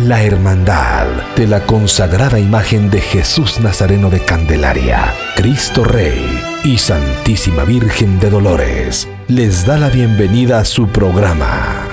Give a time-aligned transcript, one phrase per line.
[0.00, 7.64] la hermandad de la consagrada imagen de Jesús Nazareno de Candelaria, Cristo Rey y Santísima
[7.64, 11.86] Virgen de Dolores les da la bienvenida a su programa.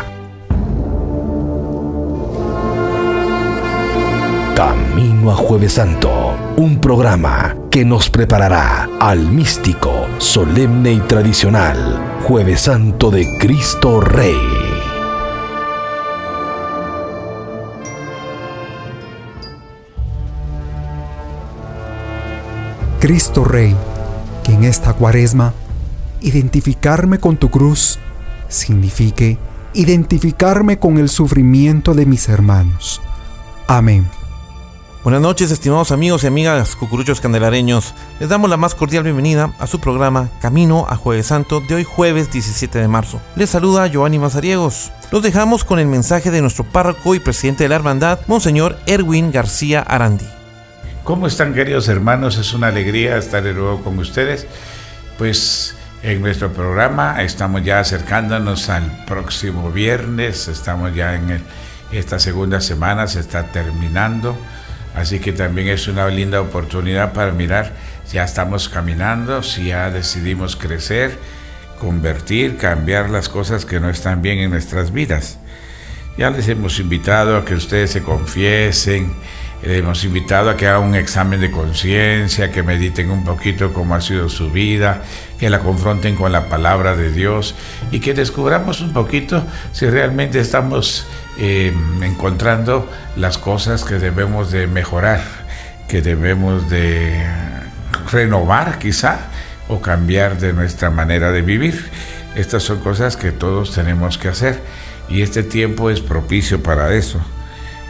[4.56, 12.62] Camino a Jueves Santo, un programa que nos preparará al místico, solemne y tradicional Jueves
[12.62, 14.65] Santo de Cristo Rey.
[23.06, 23.76] Cristo Rey,
[24.44, 25.54] que en esta cuaresma
[26.22, 28.00] identificarme con tu cruz
[28.48, 29.38] signifique
[29.76, 33.04] identificarme con el sufrimiento de mis hermanos.
[33.68, 34.10] Amén.
[35.04, 37.94] Buenas noches, estimados amigos y amigas cucuruchos candelareños.
[38.20, 41.84] Les damos la más cordial bienvenida a su programa Camino a Jueves Santo de hoy
[41.84, 43.22] jueves 17 de marzo.
[43.36, 44.92] Les saluda Giovanni Mazariegos.
[45.12, 49.32] Los dejamos con el mensaje de nuestro párroco y presidente de la hermandad, Monseñor Erwin
[49.32, 50.26] García Arandi.
[51.06, 52.38] ¿Cómo están queridos hermanos?
[52.38, 54.46] Es una alegría estar de nuevo con ustedes.
[55.18, 61.42] Pues en nuestro programa estamos ya acercándonos al próximo viernes, estamos ya en
[61.94, 64.36] esta segunda semana, se está terminando
[64.96, 67.74] Así que también es una linda oportunidad para mirar
[68.06, 71.20] si ya estamos caminando, si ya decidimos crecer,
[71.80, 75.38] convertir, cambiar las cosas que no están bien en nuestras vidas.
[76.18, 79.14] Ya les hemos invitado a que ustedes se confiesen,
[79.62, 83.96] les hemos invitado a que hagan un examen de conciencia, que mediten un poquito cómo
[83.96, 85.02] ha sido su vida,
[85.40, 87.56] que la confronten con la palabra de Dios
[87.92, 91.08] y que descubramos un poquito si realmente estamos
[91.40, 95.22] eh, encontrando las cosas que debemos de mejorar,
[95.88, 97.26] que debemos de
[98.12, 99.20] renovar quizá
[99.68, 101.90] o cambiar de nuestra manera de vivir.
[102.36, 104.60] Estas son cosas que todos tenemos que hacer
[105.10, 107.20] y este tiempo es propicio para eso.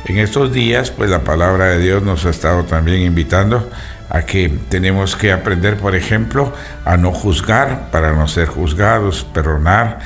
[0.06, 3.67] En estos días, pues la palabra de Dios nos ha estado también invitando
[4.09, 6.54] a que tenemos que aprender, por ejemplo,
[6.86, 9.99] a no juzgar para no ser juzgados, perdonar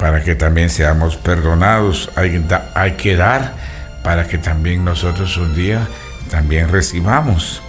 [0.00, 2.10] para que también seamos perdonados.
[2.16, 3.54] Hay, que dar
[4.02, 5.86] para que también nosotros un día
[6.28, 7.62] también recibamos.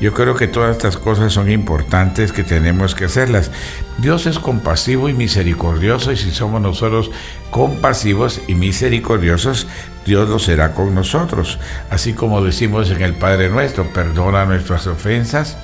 [0.00, 3.50] Yo creo que todas estas cosas son importantes que tenemos que hacerlas.
[3.98, 7.10] Dios es compasivo y misericordioso y si somos nosotros
[7.50, 9.68] compasivos y misericordiosos,
[10.04, 11.58] Dios lo será con nosotros.
[11.90, 15.56] Así como decimos en el Padre nuestro, perdona nuestras ofensas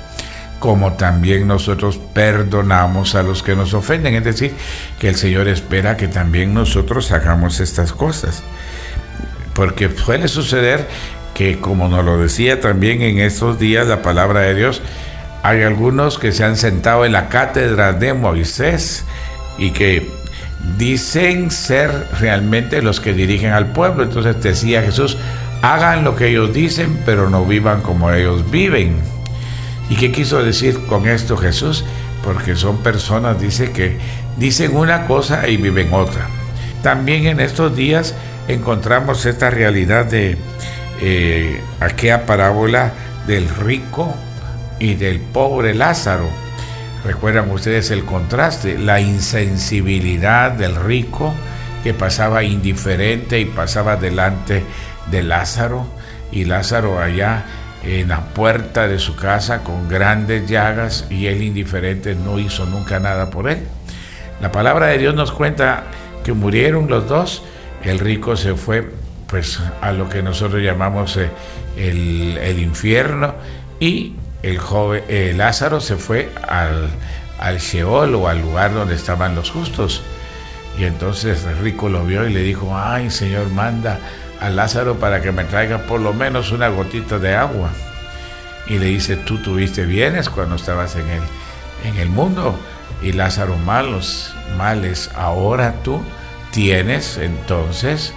[0.60, 4.14] como también nosotros perdonamos a los que nos ofenden.
[4.14, 4.54] Es decir,
[5.00, 8.42] que el Señor espera que también nosotros hagamos estas cosas.
[9.54, 10.86] Porque suele suceder
[11.34, 14.82] que, como nos lo decía también en estos días la palabra de Dios,
[15.42, 19.04] hay algunos que se han sentado en la cátedra de Moisés
[19.56, 20.10] y que
[20.76, 24.02] dicen ser realmente los que dirigen al pueblo.
[24.02, 25.16] Entonces decía Jesús,
[25.62, 28.96] hagan lo que ellos dicen, pero no vivan como ellos viven.
[29.88, 31.84] ¿Y qué quiso decir con esto Jesús?
[32.24, 33.96] Porque son personas, dice que
[34.36, 36.28] dicen una cosa y viven otra.
[36.82, 38.14] También en estos días
[38.48, 40.36] encontramos esta realidad de
[41.00, 42.92] eh, aquella parábola
[43.26, 44.14] del rico
[44.78, 46.28] y del pobre Lázaro.
[47.04, 51.32] Recuerdan ustedes el contraste, la insensibilidad del rico
[51.82, 54.64] que pasaba indiferente y pasaba delante
[55.10, 55.86] de Lázaro
[56.30, 57.44] y Lázaro allá
[57.82, 63.00] en la puerta de su casa con grandes llagas y él indiferente no hizo nunca
[63.00, 63.60] nada por él.
[64.40, 65.84] La palabra de Dios nos cuenta
[66.24, 67.42] que murieron los dos,
[67.82, 68.90] el rico se fue
[69.30, 71.30] pues a lo que nosotros llamamos eh,
[71.76, 73.34] el, infierno
[73.78, 76.88] y el joven eh, Lázaro se fue al,
[77.38, 80.02] al Sheol o al lugar donde estaban los justos.
[80.78, 83.98] Y entonces el rico lo vio y le dijo, ay Señor, manda
[84.40, 87.70] a Lázaro para que me traiga por lo menos una gotita de agua.
[88.66, 91.22] Y le dice, tú tuviste bienes cuando estabas en el,
[91.84, 92.58] en el mundo
[93.02, 95.10] y Lázaro malos, males.
[95.14, 96.02] Ahora tú
[96.50, 98.12] tienes entonces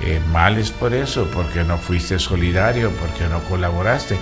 [0.00, 4.16] eh, males por eso, porque no fuiste solidario, porque no colaboraste.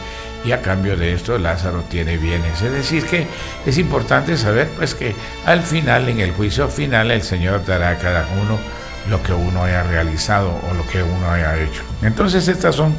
[0.44, 2.62] Y a cambio de esto Lázaro tiene bienes.
[2.62, 3.26] Es decir, que
[3.66, 5.14] es importante saber pues que
[5.44, 8.58] al final, en el juicio final, el Señor dará a cada uno
[9.10, 11.82] lo que uno haya realizado o lo que uno haya hecho.
[12.02, 12.94] Entonces estas son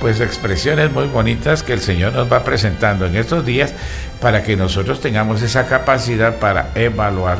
[0.00, 3.74] pues expresiones muy bonitas que el Señor nos va presentando en estos días
[4.20, 7.38] para que nosotros tengamos esa capacidad para evaluar,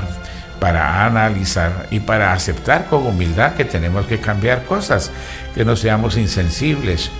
[0.60, 5.10] para analizar y para aceptar con humildad que tenemos que cambiar cosas,
[5.54, 7.10] que no seamos insensibles,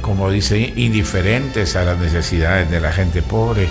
[0.00, 3.68] como dice, indiferentes a las necesidades de la gente pobre,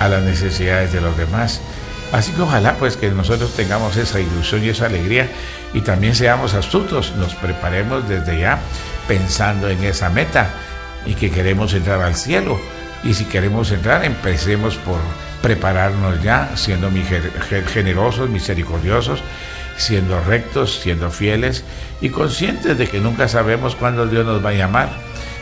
[0.00, 1.60] a las necesidades de los demás.
[2.12, 5.28] Así que ojalá pues que nosotros tengamos esa ilusión y esa alegría
[5.72, 8.58] y también seamos astutos, nos preparemos desde ya
[9.08, 10.50] pensando en esa meta
[11.04, 12.60] y que queremos entrar al cielo.
[13.04, 14.98] Y si queremos entrar, empecemos por
[15.46, 16.90] prepararnos ya, siendo
[17.72, 19.22] generosos, misericordiosos,
[19.76, 21.62] siendo rectos, siendo fieles
[22.00, 24.90] y conscientes de que nunca sabemos cuándo Dios nos va a llamar.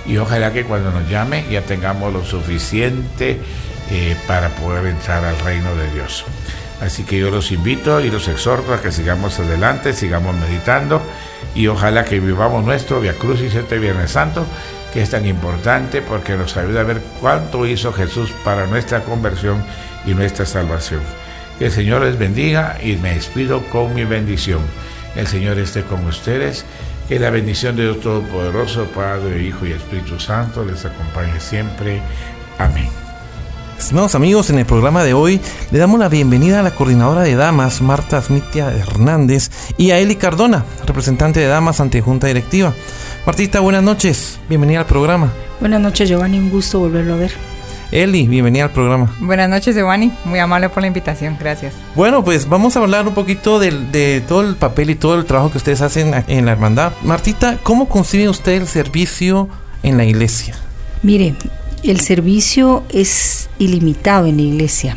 [0.04, 3.40] Y ojalá que cuando nos llame ya tengamos lo suficiente
[3.90, 6.26] eh, para poder entrar al reino de Dios.
[6.82, 11.00] Así que yo los invito y los exhorto a que sigamos adelante, sigamos meditando
[11.54, 14.44] y ojalá que vivamos nuestro Via Crucis este Viernes Santo,
[14.92, 19.64] que es tan importante porque nos ayuda a ver cuánto hizo Jesús para nuestra conversión
[20.06, 21.00] y nuestra salvación.
[21.58, 24.60] Que el Señor les bendiga y me despido con mi bendición.
[25.16, 26.64] El Señor esté con ustedes.
[27.08, 32.00] Que la bendición de Dios Todopoderoso, Padre, Hijo y Espíritu Santo les acompañe siempre.
[32.58, 32.88] Amén.
[33.78, 35.40] Estimados amigos, en el programa de hoy
[35.70, 40.16] le damos la bienvenida a la coordinadora de damas, Marta Smitia Hernández, y a Eli
[40.16, 42.72] Cardona, representante de damas ante Junta Directiva.
[43.26, 45.30] Martita, buenas noches, bienvenida al programa.
[45.60, 47.53] Buenas noches, Giovanni, un gusto volverlo a ver.
[47.92, 49.14] Eli, bienvenida al programa.
[49.20, 50.12] Buenas noches, Giovanni.
[50.24, 51.36] Muy amable por la invitación.
[51.38, 51.74] Gracias.
[51.94, 55.24] Bueno, pues vamos a hablar un poquito de, de, todo el papel y todo el
[55.24, 56.92] trabajo que ustedes hacen en la hermandad.
[57.02, 59.48] Martita, ¿cómo concibe usted el servicio
[59.82, 60.56] en la iglesia?
[61.02, 61.34] Mire,
[61.82, 64.96] el servicio es ilimitado en la iglesia.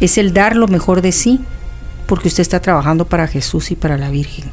[0.00, 1.40] Es el dar lo mejor de sí,
[2.06, 4.50] porque usted está trabajando para Jesús y para la Virgen.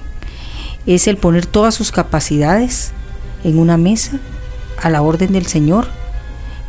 [0.85, 2.91] Es el poner todas sus capacidades
[3.43, 4.19] en una mesa
[4.81, 5.87] a la orden del Señor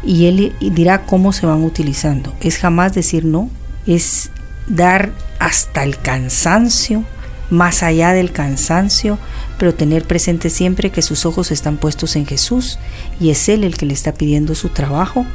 [0.02, 2.34] y Él dirá cómo se van utilizando.
[2.40, 3.50] Es jamás decir no,
[3.86, 4.30] es
[4.66, 7.04] dar hasta el cansancio,
[7.50, 9.18] más allá del cansancio,
[9.58, 12.78] pero tener presente siempre que sus ojos están puestos en Jesús
[13.20, 15.26] y es Él el que le está pidiendo su trabajo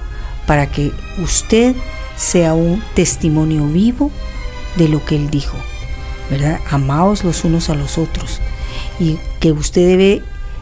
[0.46, 1.76] para que usted
[2.16, 4.12] sea un testimonio vivo
[4.76, 5.58] de lo que Él dijo,
[6.30, 6.60] ¿verdad?
[6.70, 8.40] Amaos los unos a los otros
[9.00, 10.22] y que usted debe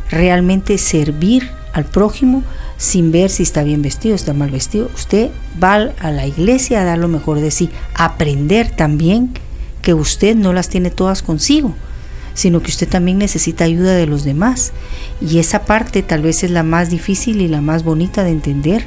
[0.09, 2.44] realmente servir al prójimo
[2.77, 4.89] sin ver si está bien vestido, está mal vestido.
[4.95, 5.29] Usted
[5.62, 9.33] va a la iglesia a dar lo mejor de sí, aprender también
[9.81, 11.73] que usted no las tiene todas consigo,
[12.33, 14.73] sino que usted también necesita ayuda de los demás.
[15.21, 18.85] Y esa parte tal vez es la más difícil y la más bonita de entender,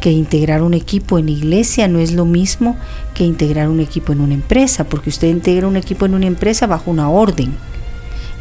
[0.00, 2.76] que integrar un equipo en iglesia no es lo mismo
[3.14, 6.66] que integrar un equipo en una empresa, porque usted integra un equipo en una empresa
[6.66, 7.54] bajo una orden.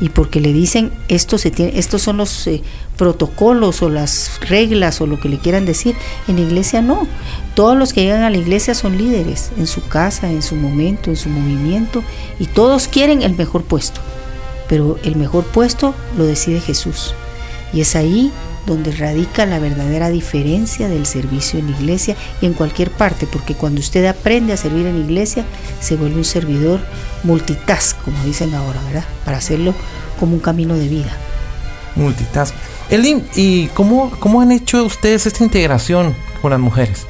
[0.01, 2.61] Y porque le dicen, esto se tiene, estos son los eh,
[2.97, 5.95] protocolos o las reglas o lo que le quieran decir.
[6.27, 7.07] En la iglesia no.
[7.55, 11.09] Todos los que llegan a la iglesia son líderes en su casa, en su momento,
[11.09, 12.03] en su movimiento
[12.39, 14.01] y todos quieren el mejor puesto.
[14.67, 17.13] Pero el mejor puesto lo decide Jesús.
[17.71, 18.31] Y es ahí
[18.65, 23.55] donde radica la verdadera diferencia del servicio en la iglesia y en cualquier parte, porque
[23.55, 25.45] cuando usted aprende a servir en la iglesia,
[25.79, 26.79] se vuelve un servidor
[27.23, 29.05] multitask, como dicen ahora, ¿verdad?
[29.23, 29.73] Para hacerlo
[30.19, 31.15] como un camino de vida.
[31.95, 32.53] Multitask.
[32.89, 37.07] Elin, ¿y cómo, cómo han hecho ustedes esta integración con las mujeres?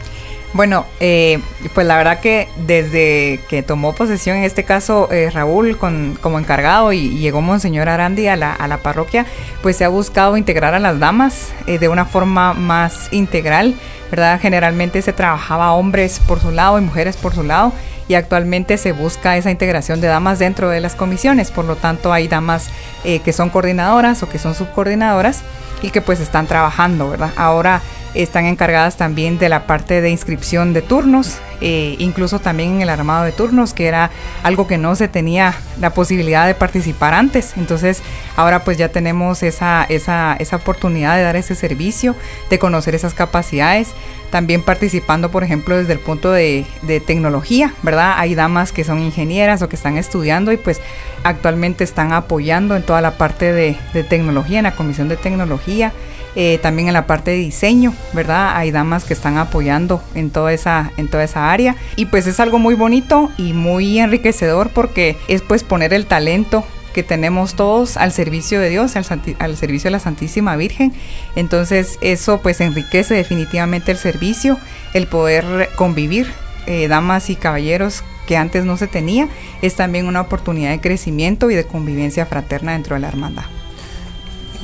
[0.56, 1.42] Bueno, eh,
[1.74, 6.40] pues la verdad que desde que tomó posesión, en este caso eh, Raúl con, como
[6.40, 9.25] encargado y, llegó Monseñor Arandi a la, parroquia,
[9.62, 13.75] pues se ha buscado integrar a las damas eh, de una forma más integral,
[14.10, 14.40] ¿verdad?
[14.40, 17.74] Generalmente se trabajaba hombres por su lado y mujeres por su lado
[18.08, 22.13] y actualmente se busca esa integración de damas dentro de las comisiones, por lo tanto
[22.13, 22.69] hay damas
[23.04, 25.42] que son coordinadoras o que son subcoordinadoras
[25.82, 27.32] y que pues están trabajando, ¿verdad?
[27.36, 27.82] Ahora
[28.15, 32.89] están encargadas también de la parte de inscripción de turnos, eh, incluso también en el
[32.89, 34.10] armado de turnos, que era
[34.43, 37.53] algo que no se tenía la posibilidad de participar antes.
[37.57, 38.01] Entonces
[38.36, 42.15] ahora pues ya tenemos esa, esa, esa oportunidad de dar ese servicio,
[42.50, 43.89] de conocer esas capacidades,
[44.31, 46.65] también participando, por ejemplo, desde el punto de,
[47.05, 48.15] tecnología, ¿verdad?
[48.17, 50.81] Hay damas que son ingenieras o que están estudiando y pues
[51.24, 55.93] actualmente están apoyando en toda la parte de, de tecnología, en la comisión de tecnología.
[56.36, 58.58] Eh, también en la parte de diseño, ¿verdad?
[58.58, 61.75] Hay damas que están apoyando en toda esa, en toda esa área.
[61.96, 66.65] Y pues es algo muy bonito y muy enriquecedor porque es pues poner el talento
[66.94, 70.94] que tenemos todos al servicio de Dios, al, servicio de la Santísima Virgen.
[71.36, 74.58] Entonces eso pues enriquece definitivamente el servicio,
[74.94, 76.27] el poder convivir,
[76.68, 79.27] eh, damas y caballeros que antes no se tenía,
[79.62, 83.46] es también una oportunidad de crecimiento y de convivencia fraterna dentro de la hermandad.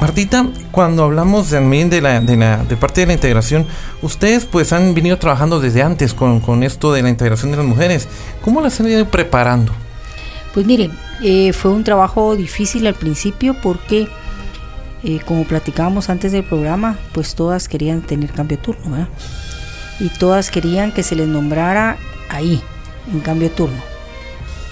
[0.02, 3.68] Martita, cuando hablamos también de, la, de, la, parte de la integración,
[4.02, 7.68] ustedes pues han venido trabajando desde antes con, con esto de la integración de las
[7.68, 8.08] mujeres.
[8.42, 9.72] ¿Cómo las han ido preparando?
[10.56, 10.92] Pues miren,
[11.22, 14.08] eh, fue un trabajo difícil al principio porque,
[15.04, 19.08] eh, como platicábamos antes del programa, pues todas querían tener cambio de turno, ¿verdad?
[20.00, 22.60] Y todas querían que se les nombrara ahí,
[23.14, 23.82] en cambio de turno.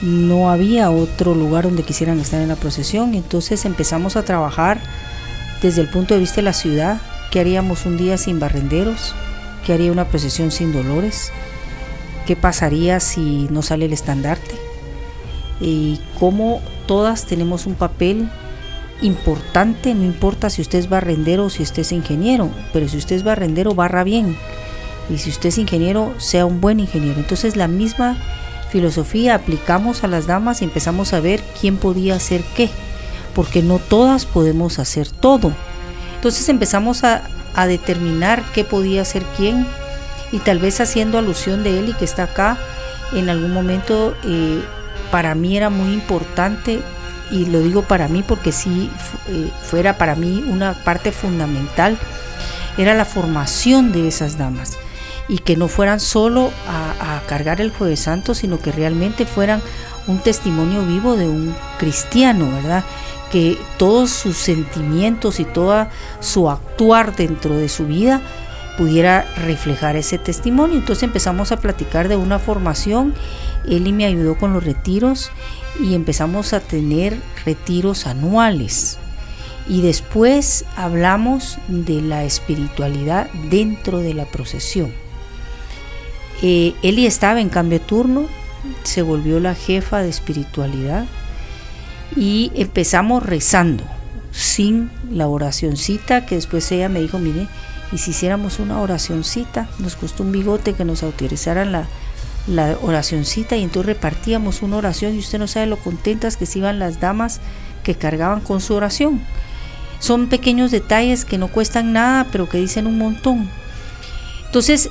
[0.02, 4.80] no había otro lugar donde quisieran estar en la procesión, entonces empezamos a trabajar
[5.62, 7.02] desde el punto de vista de la ciudad,
[7.32, 9.14] ¿qué haríamos un día sin barrenderos?
[9.66, 11.32] ¿Qué haría una procesión sin dolores?
[12.26, 14.56] ¿Qué pasaría si no sale el estandarte?
[15.60, 18.30] Y cómo todas tenemos un papel
[19.02, 23.16] importante, no importa si usted es barrendero o si usted es ingeniero, pero si usted
[23.16, 24.38] es barrendero, barra bien.
[25.10, 27.20] Y si usted es ingeniero, sea un buen ingeniero.
[27.20, 28.18] Entonces la misma
[28.70, 32.70] filosofía aplicamos a las damas y empezamos a ver quién podía hacer qué,
[33.40, 35.54] porque no todas podemos hacer todo.
[36.16, 37.22] Entonces empezamos a,
[37.68, 39.66] determinar qué podía hacer quién
[40.34, 42.58] y tal vez haciendo alusión de él y que está acá,
[43.14, 44.62] en algún momento eh,
[45.10, 46.82] para mí era muy importante
[47.32, 48.90] y lo digo para mí porque si
[49.30, 51.98] eh, fuera para mí una parte fundamental,
[52.78, 54.78] era la formación de esas damas
[55.30, 59.62] y que no fueran solo a, cargar el jueves santo, sino que realmente fueran
[60.08, 62.84] un testimonio vivo de un cristiano, ¿verdad?
[63.32, 65.88] Que todos sus sentimientos y todo
[66.20, 68.22] su actuar dentro de su vida
[68.80, 70.78] pudiera reflejar ese testimonio.
[70.78, 73.14] Entonces empezamos a platicar de una formación,
[73.68, 75.32] Eli me ayudó con los retiros
[75.82, 78.98] y empezamos a tener retiros anuales.
[79.68, 84.94] Y después hablamos de la espiritualidad dentro de la procesión.
[86.42, 88.28] Eh, Eli estaba en cambio turno,
[88.84, 91.06] se volvió la jefa de espiritualidad
[92.16, 93.84] y empezamos rezando
[94.32, 97.48] sin la oracioncita que después ella me dijo, mire,
[97.92, 101.88] y si hiciéramos una oracioncita, nos costó un bigote que nos autorizaran la,
[102.48, 106.60] la oracioncita y entonces repartíamos una oración y usted no sabe lo contentas que se
[106.60, 107.42] iban las damas
[107.84, 109.22] que cargaban con su oración.
[110.00, 113.50] Son pequeños detalles que no cuestan nada, pero que dicen un montón.
[114.46, 114.90] Entonces,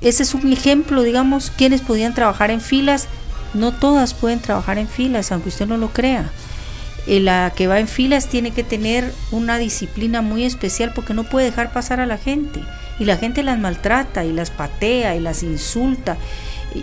[0.00, 3.06] ese es un ejemplo, digamos, quienes podían trabajar en filas.
[3.54, 6.30] No todas pueden trabajar en filas, aunque usted no lo crea.
[7.06, 11.24] Eh, la que va en filas tiene que tener una disciplina muy especial porque no
[11.24, 12.60] puede dejar pasar a la gente.
[12.98, 16.16] Y la gente las maltrata y las patea y las insulta.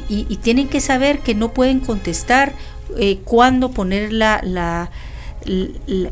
[0.09, 2.51] Y, tienen que saber que no pueden contestar
[2.97, 4.91] eh, cuándo poner la, la,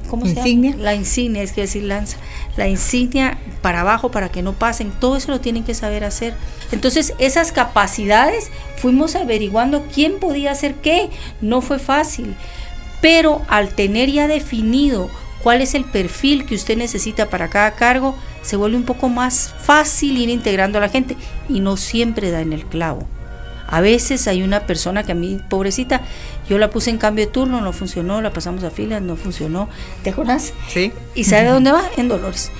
[0.09, 0.71] ¿cómo insignia.
[0.71, 0.83] Se llama?
[0.83, 2.17] La insignia, es que decir, lanza,
[2.57, 4.91] la insignia para abajo para que no pasen.
[4.91, 6.33] Todo eso lo tienen que saber hacer.
[6.71, 11.09] Entonces, esas capacidades fuimos averiguando quién podía hacer qué.
[11.41, 12.35] No fue fácil,
[13.01, 15.09] pero al tener ya definido
[15.43, 19.53] cuál es el perfil que usted necesita para cada cargo, se vuelve un poco más
[19.59, 21.15] fácil ir integrando a la gente
[21.49, 23.07] y no siempre da en el clavo.
[23.67, 26.01] A veces hay una persona que a mí, pobrecita,
[26.49, 29.69] yo la puse en cambio de turno, no funcionó, la pasamos a filas, no funcionó.
[30.03, 30.53] ¿Te acuerdas?
[30.67, 30.91] Sí.
[31.15, 31.83] ¿Y sabe dónde va?
[31.97, 32.51] En Dolores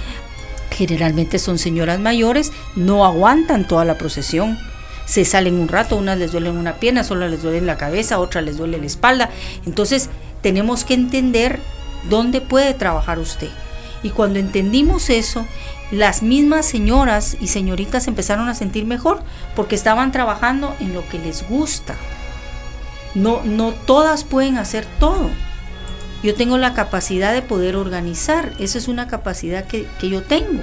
[0.75, 4.59] generalmente son señoras mayores, no aguantan toda la procesión.
[5.05, 8.43] Se salen un rato, unas les duelen una pierna, solo les duele la cabeza, otras
[8.43, 9.29] les duele la espalda.
[9.65, 10.09] Entonces
[10.41, 11.59] tenemos que entender
[12.09, 13.49] dónde puede trabajar usted.
[14.05, 15.47] Y cuando entendimos eso,
[15.89, 19.23] las mismas señoras y señoritas empezaron a sentir mejor
[19.55, 21.95] porque estaban trabajando en lo que les gusta.
[23.15, 25.31] No, no todas pueden hacer todo.
[26.21, 30.61] Yo tengo la capacidad de poder organizar, esa es una capacidad que, yo tengo.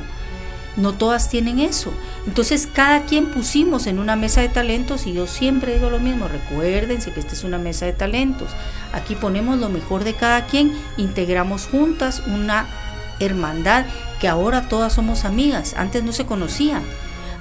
[0.77, 1.93] No todas tienen eso.
[2.29, 6.29] Entonces cada quien pusimos en una mesa de talentos y yo siempre digo lo mismo,
[6.29, 8.53] recuérdense que esta es una mesa de talentos.
[8.93, 12.69] Aquí ponemos lo mejor de cada quien, integramos juntas una
[13.25, 13.87] hermandad
[14.21, 16.83] que ahora todas somos amigas, antes no se conocían.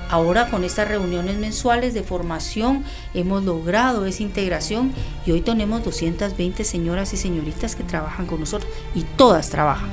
[0.09, 2.83] Ahora con estas reuniones mensuales de formación
[3.13, 4.91] hemos logrado esa integración
[5.25, 9.89] y hoy tenemos 220 señoras y señoritas que trabajan con nosotros y todas trabajan.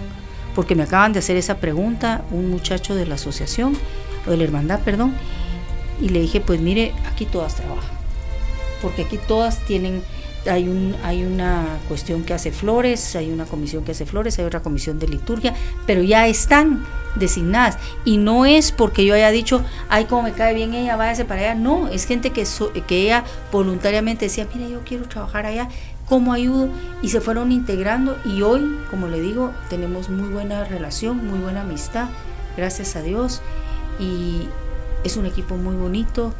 [0.56, 3.76] Porque me acaban de hacer esa pregunta un muchacho de la asociación,
[4.26, 5.14] o de la hermandad, perdón,
[6.00, 7.96] y le dije, pues mire, aquí todas trabajan.
[8.82, 10.02] Porque aquí todas tienen
[10.46, 14.44] hay, un, hay una cuestión que hace flores, hay una comisión que hace flores, hay
[14.44, 15.54] otra comisión de liturgia,
[15.86, 16.84] pero ya están
[17.16, 17.78] designadas.
[18.04, 21.40] Y no es porque yo haya dicho, ay, como me cae bien ella, váyase para
[21.40, 21.54] allá.
[21.54, 22.46] No, es gente que,
[22.86, 25.68] que ella voluntariamente decía, mira, yo quiero trabajar allá,
[26.08, 26.68] ¿cómo ayudo?
[27.02, 31.62] Y se fueron integrando y hoy, como le digo, tenemos muy buena relación, muy buena
[31.62, 32.08] amistad,
[32.56, 33.42] gracias a Dios.
[33.98, 34.48] Y
[35.04, 36.32] es un equipo muy bonito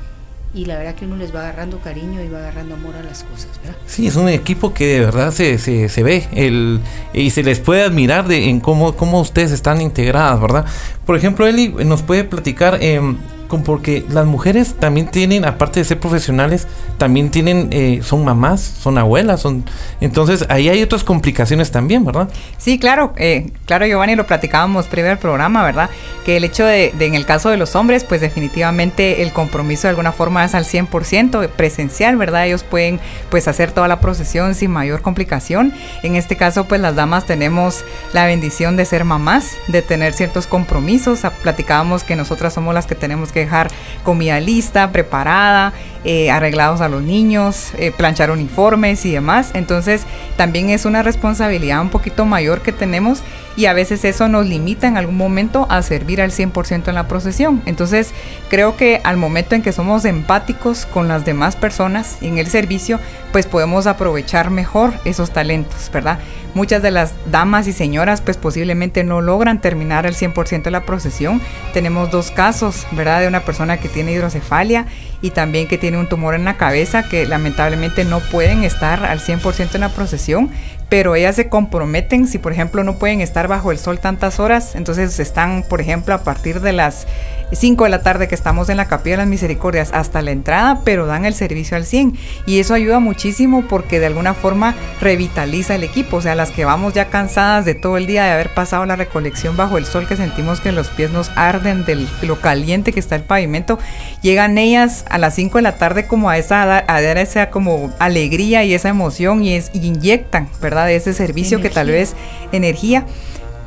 [0.54, 3.22] y la verdad que uno les va agarrando cariño y va agarrando amor a las
[3.22, 3.78] cosas, ¿verdad?
[3.86, 6.80] Sí, es un equipo que de verdad se, se, se ve el,
[7.12, 10.64] y se les puede admirar de, en cómo, cómo ustedes están integradas, ¿verdad?
[11.04, 15.98] Por ejemplo, Eli nos puede platicar, em, porque las mujeres también tienen, aparte de ser
[15.98, 16.66] profesionales,
[16.98, 19.64] también tienen, eh, son mamás, son abuelas, son
[20.00, 22.28] entonces ahí hay otras complicaciones también, ¿verdad?
[22.58, 25.90] Sí, claro, eh, claro Giovanni, lo platicábamos al programa, ¿verdad?
[26.24, 29.82] Que el hecho de, de, en el caso de los hombres, pues definitivamente el compromiso
[29.82, 32.46] de alguna forma es al 100% presencial, ¿verdad?
[32.46, 33.00] Ellos pueden
[33.30, 35.72] pues hacer toda la procesión sin mayor complicación.
[36.02, 40.46] En este caso, pues las damas tenemos la bendición de ser mamás, de tener ciertos
[40.46, 41.20] compromisos.
[41.42, 43.68] Platicábamos que nosotras somos las que tenemos que dejar
[44.04, 45.72] comida lista, preparada,
[46.04, 49.50] eh, arreglados a los niños, eh, planchar uniformes y demás.
[49.54, 50.02] Entonces
[50.36, 53.22] también es una responsabilidad un poquito mayor que tenemos
[53.58, 57.08] y a veces eso nos limita en algún momento a servir al 100% en la
[57.08, 57.60] procesión.
[57.66, 58.12] Entonces
[58.48, 63.00] creo que al momento en que somos empáticos con las demás personas en el servicio,
[63.32, 66.20] pues podemos aprovechar mejor esos talentos, ¿verdad?
[66.54, 70.84] Muchas de las damas y señoras pues posiblemente no logran terminar el 100% de la
[70.84, 71.40] procesión.
[71.72, 73.20] Tenemos dos casos, ¿verdad?
[73.20, 74.86] De una persona que tiene hidrocefalia
[75.20, 79.20] y también que tiene un tumor en la cabeza que lamentablemente no pueden estar al
[79.20, 80.50] 100% en la procesión,
[80.88, 84.74] pero ellas se comprometen si por ejemplo no pueden estar bajo el sol tantas horas,
[84.74, 87.06] entonces están por ejemplo a partir de las
[87.52, 90.80] 5 de la tarde que estamos en la Capilla de las Misericordias hasta la entrada,
[90.84, 95.74] pero dan el servicio al 100 y eso ayuda muchísimo porque de alguna forma revitaliza
[95.74, 98.52] el equipo, o sea, las que vamos ya cansadas de todo el día de haber
[98.54, 102.40] pasado la recolección bajo el sol que sentimos que los pies nos arden de lo
[102.40, 103.78] caliente que está el pavimento,
[104.22, 107.92] llegan ellas a las 5 de la tarde como a esa a dar esa como
[107.98, 110.90] alegría y esa emoción y, es, y inyectan, ¿verdad?
[110.90, 112.14] Ese servicio que tal vez
[112.52, 113.06] energía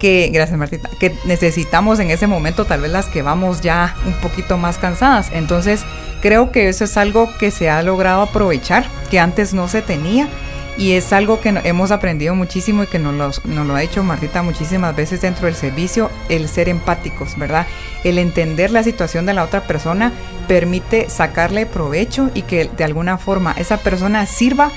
[0.01, 4.13] que, gracias Martita, que necesitamos en ese momento, tal vez las que vamos ya un
[4.13, 5.29] poquito más cansadas.
[5.31, 5.84] Entonces,
[6.24, 10.27] creo que eso es algo que se ha logrado aprovechar, que antes no se tenía.
[10.75, 14.41] Y es algo que hemos aprendido muchísimo y que nos, nos lo ha hecho Martita
[14.41, 17.67] muchísimas veces dentro del servicio, el ser empáticos, ¿verdad?
[18.03, 20.13] El entender la situación de la otra persona
[20.48, 24.72] permite sacarle provecho y que de alguna forma esa persona sirva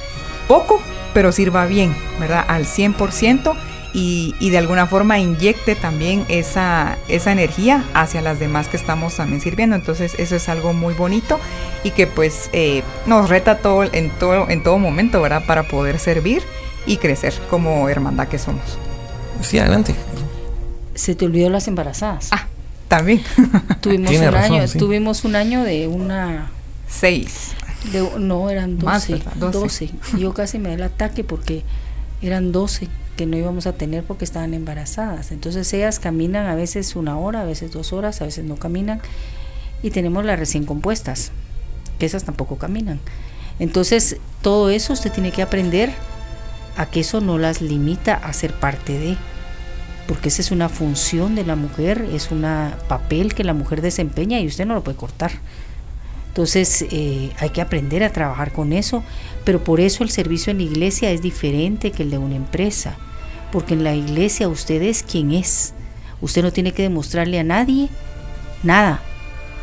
[0.49, 0.83] poco,
[1.15, 2.45] pero sirva bien, ¿verdad?
[2.47, 3.55] Al 100%
[3.97, 9.41] y, de alguna forma inyecte también esa, esa energía hacia las demás que estamos también
[9.41, 9.77] sirviendo.
[9.77, 11.39] Entonces eso es algo muy bonito
[11.85, 15.45] y que pues eh, nos reta todo, en, todo, en todo momento, ¿verdad?
[15.47, 16.43] Para poder servir
[16.87, 18.65] y crecer como hermandad que somos.
[19.43, 19.95] Sí, adelante.
[20.97, 22.31] Se te olvidó las embarazadas.
[22.33, 22.49] Ah,
[22.89, 23.23] también.
[23.81, 26.51] tuvimos un año, tuvimos un año de una
[26.89, 27.53] seis.
[27.93, 29.91] De, no, eran 12, 12.
[30.19, 31.63] Yo casi me da el ataque porque
[32.23, 35.31] eran 12 que no íbamos a tener porque estaban embarazadas.
[35.33, 39.01] Entonces ellas caminan a veces una hora, a veces dos horas, a veces no caminan.
[39.83, 41.31] Y tenemos las recién compuestas,
[41.99, 43.01] que esas tampoco caminan.
[43.59, 45.93] Entonces todo eso usted tiene que aprender
[46.77, 49.17] a que eso no las limita a ser parte de,
[50.09, 52.45] porque esa es una función de la mujer, es un
[52.89, 55.33] papel que la mujer desempeña y usted no lo puede cortar.
[56.35, 59.05] Entonces eh, hay que aprender a trabajar con eso,
[59.45, 62.97] pero por eso el servicio en la iglesia es diferente que el de una empresa,
[63.53, 65.75] porque en la iglesia usted es quien es.
[66.21, 67.89] Usted no tiene que demostrarle a nadie
[68.65, 69.01] nada,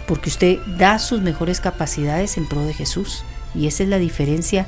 [0.07, 3.25] porque usted da sus mejores capacidades en pro de Jesús.
[3.53, 4.65] Y esa es la diferencia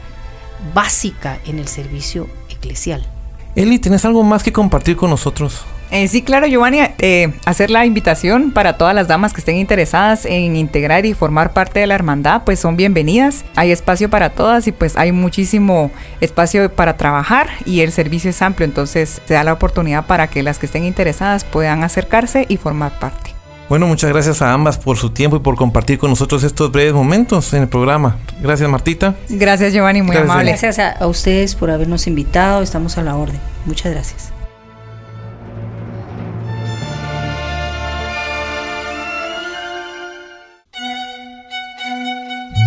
[0.73, 3.07] básica en el servicio eclesial.
[3.55, 5.63] Eli, ¿tienes algo más que compartir con nosotros?
[5.91, 10.25] Eh, sí, claro, Giovanni, eh, hacer la invitación para todas las damas que estén interesadas
[10.25, 13.45] en integrar y formar parte de la hermandad, pues son bienvenidas.
[13.55, 18.41] Hay espacio para todas y pues hay muchísimo espacio para trabajar y el servicio es
[18.41, 22.57] amplio, entonces se da la oportunidad para que las que estén interesadas puedan acercarse y
[22.57, 23.33] formar parte.
[23.69, 26.93] Bueno, muchas gracias a ambas por su tiempo y por compartir con nosotros estos breves
[26.93, 28.17] momentos en el programa.
[28.41, 29.15] Gracias, Martita.
[29.29, 30.51] Gracias, Giovanni, muy amable.
[30.51, 33.39] Gracias a ustedes por habernos invitado, estamos a la orden.
[33.65, 34.42] Muchas gracias.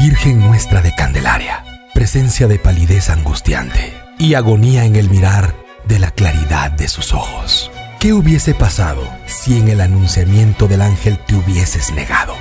[0.08, 6.12] Virgen nuestra de Candelaria, presencia de palidez angustiante y agonía en el mirar de la
[6.12, 7.72] claridad de sus ojos.
[7.98, 12.36] ¿Qué hubiese pasado si en el anunciamiento del ángel te hubieses negado?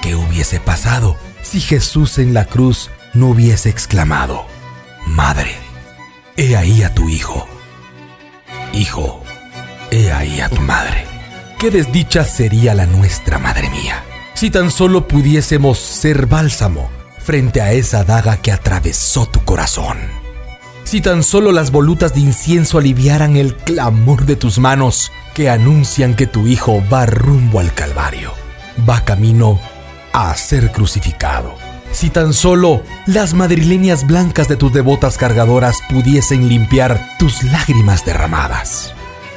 [0.00, 4.46] ¿Qué hubiese pasado si Jesús en la cruz no hubiese exclamado,
[5.04, 5.54] Madre,
[6.38, 7.46] he ahí a tu hijo?
[8.72, 9.22] Hijo,
[9.90, 11.04] he ahí a tu madre.
[11.58, 14.02] ¿Qué desdicha sería la nuestra, madre mía?
[14.32, 16.88] Si tan solo pudiésemos ser bálsamo
[17.30, 19.96] frente a esa daga que atravesó tu corazón.
[20.82, 26.16] Si tan solo las volutas de incienso aliviaran el clamor de tus manos que anuncian
[26.16, 28.32] que tu hijo va rumbo al Calvario,
[28.88, 29.60] va camino
[30.12, 31.54] a ser crucificado.
[31.92, 38.92] Si tan solo las madrileñas blancas de tus devotas cargadoras pudiesen limpiar tus lágrimas derramadas.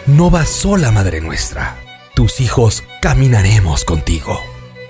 [0.08, 1.78] No vas sola, Madre nuestra.
[2.16, 4.40] Tus hijos caminaremos contigo.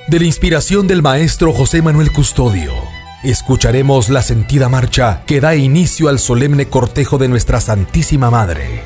[0.07, 2.92] De la inspiración del maestro José Manuel Custodio,
[3.23, 8.83] escucharemos la sentida marcha que da inicio al solemne cortejo de nuestra Santísima Madre,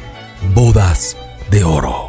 [0.54, 1.18] Bodas
[1.50, 2.07] de Oro.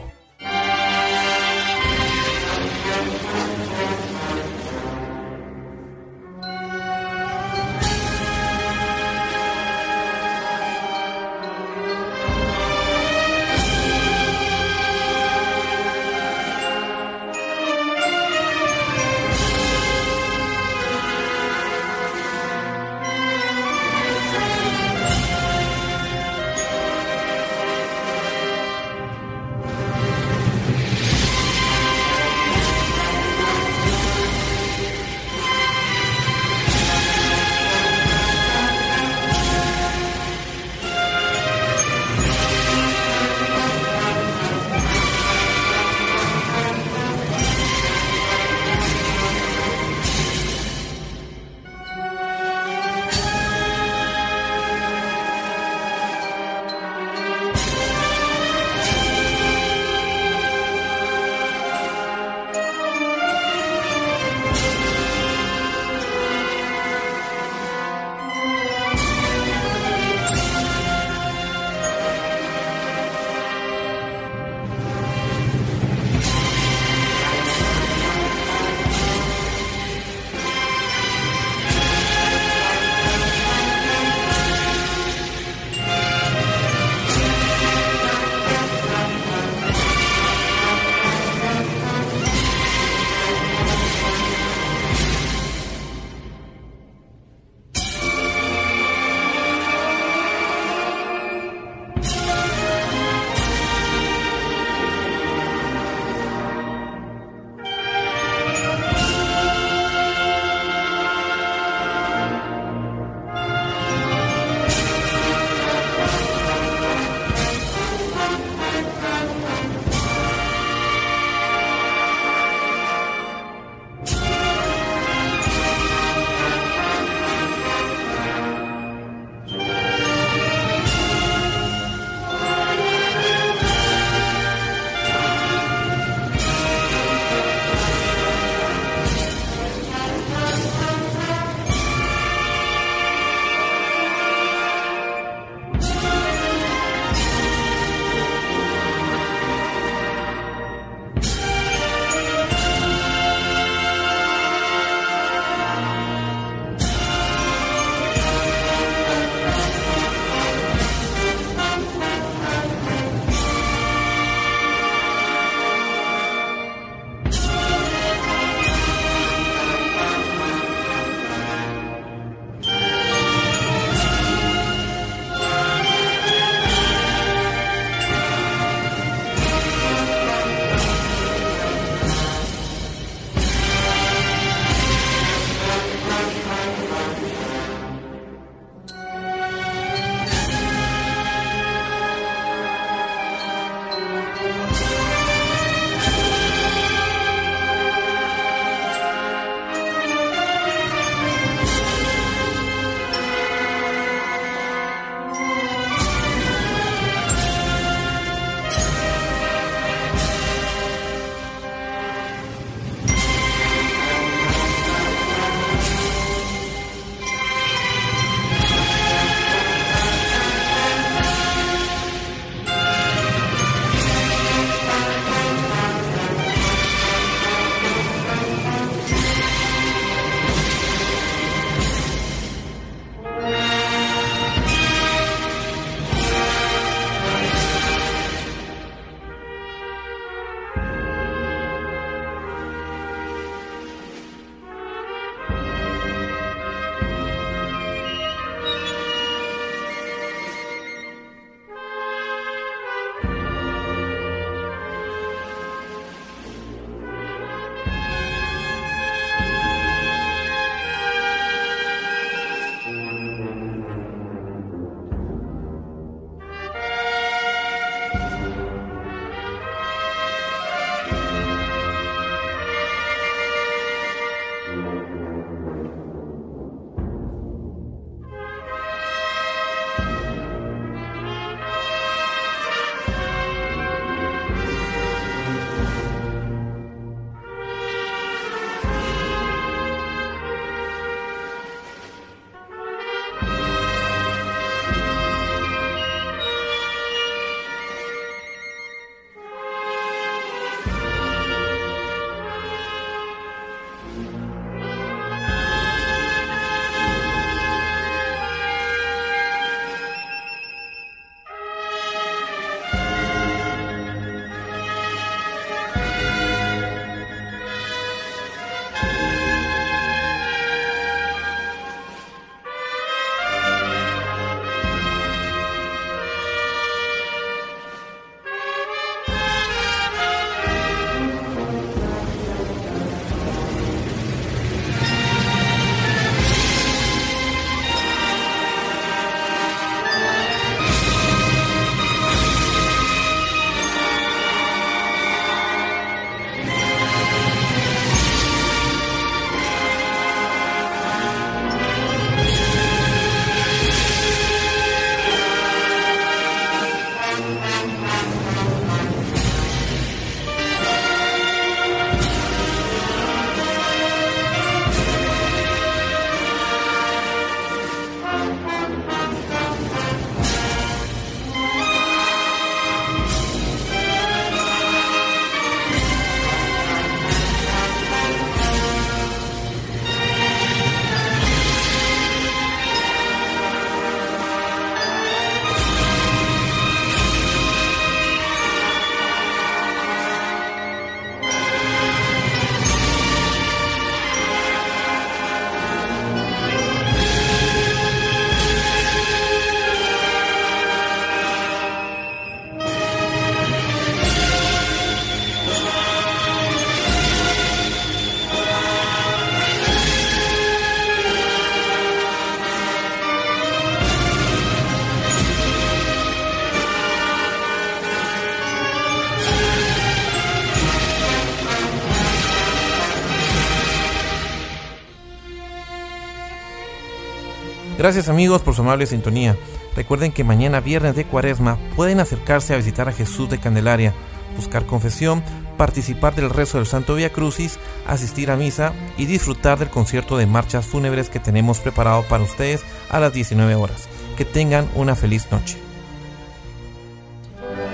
[427.98, 429.56] Gracias amigos por su amable sintonía.
[429.96, 434.14] Recuerden que mañana viernes de cuaresma pueden acercarse a visitar a Jesús de Candelaria,
[434.56, 435.42] buscar confesión,
[435.76, 440.46] participar del rezo del Santo Vía Crucis, asistir a misa y disfrutar del concierto de
[440.46, 444.08] marchas fúnebres que tenemos preparado para ustedes a las 19 horas.
[444.36, 445.76] Que tengan una feliz noche.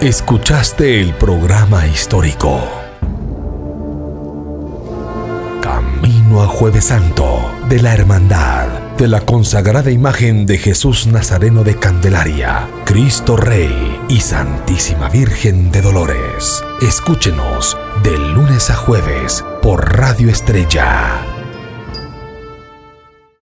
[0.01, 2.61] Escuchaste el programa histórico.
[5.63, 11.77] Camino a Jueves Santo de la Hermandad de la consagrada imagen de Jesús Nazareno de
[11.77, 16.65] Candelaria, Cristo Rey y Santísima Virgen de Dolores.
[16.81, 21.34] Escúchenos de lunes a jueves por Radio Estrella